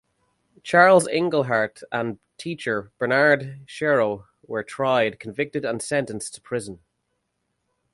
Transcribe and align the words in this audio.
Charles 0.63 1.07
Engelhardt 1.07 1.81
and 1.91 2.17
teacher 2.39 2.91
Bernard 2.97 3.67
Shero 3.67 4.25
were 4.47 4.63
tried, 4.63 5.19
convicted 5.19 5.63
and 5.63 5.79
sentenced 5.79 6.33
to 6.33 6.41
prison. 6.41 6.79